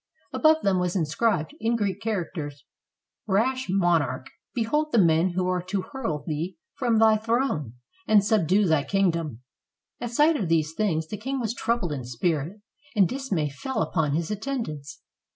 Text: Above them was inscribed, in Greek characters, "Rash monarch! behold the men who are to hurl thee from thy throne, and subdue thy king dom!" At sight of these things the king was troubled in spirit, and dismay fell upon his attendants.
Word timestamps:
Above 0.33 0.63
them 0.63 0.79
was 0.79 0.95
inscribed, 0.95 1.53
in 1.59 1.75
Greek 1.75 2.01
characters, 2.01 2.65
"Rash 3.27 3.67
monarch! 3.69 4.31
behold 4.55 4.91
the 4.91 4.97
men 4.97 5.33
who 5.33 5.47
are 5.47 5.61
to 5.61 5.83
hurl 5.91 6.23
thee 6.25 6.57
from 6.73 6.97
thy 6.97 7.17
throne, 7.17 7.75
and 8.07 8.25
subdue 8.25 8.65
thy 8.65 8.81
king 8.83 9.11
dom!" 9.11 9.41
At 9.99 10.09
sight 10.09 10.37
of 10.37 10.49
these 10.49 10.73
things 10.73 11.05
the 11.07 11.17
king 11.17 11.39
was 11.39 11.53
troubled 11.53 11.91
in 11.93 12.03
spirit, 12.03 12.61
and 12.95 13.07
dismay 13.07 13.49
fell 13.51 13.83
upon 13.83 14.13
his 14.13 14.31
attendants. 14.31 15.03